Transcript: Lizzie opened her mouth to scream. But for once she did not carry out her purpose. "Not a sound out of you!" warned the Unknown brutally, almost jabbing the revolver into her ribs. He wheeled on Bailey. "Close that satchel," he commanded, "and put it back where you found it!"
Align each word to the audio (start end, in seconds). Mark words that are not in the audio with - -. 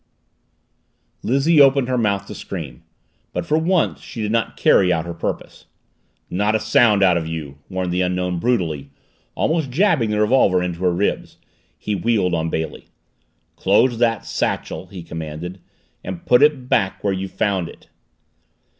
Lizzie 1.21 1.61
opened 1.61 1.87
her 1.87 1.95
mouth 1.99 2.25
to 2.25 2.33
scream. 2.33 2.81
But 3.33 3.45
for 3.45 3.59
once 3.59 4.01
she 4.01 4.19
did 4.23 4.31
not 4.31 4.57
carry 4.57 4.91
out 4.91 5.05
her 5.05 5.13
purpose. 5.13 5.67
"Not 6.27 6.55
a 6.55 6.59
sound 6.59 7.03
out 7.03 7.17
of 7.17 7.27
you!" 7.27 7.59
warned 7.69 7.93
the 7.93 8.01
Unknown 8.01 8.39
brutally, 8.39 8.89
almost 9.35 9.69
jabbing 9.69 10.09
the 10.09 10.19
revolver 10.19 10.63
into 10.63 10.79
her 10.85 10.91
ribs. 10.91 11.37
He 11.77 11.93
wheeled 11.93 12.33
on 12.33 12.49
Bailey. 12.49 12.85
"Close 13.55 13.99
that 13.99 14.25
satchel," 14.25 14.87
he 14.87 15.03
commanded, 15.03 15.59
"and 16.03 16.25
put 16.25 16.41
it 16.41 16.67
back 16.67 17.03
where 17.03 17.13
you 17.13 17.27
found 17.27 17.69
it!" 17.69 17.87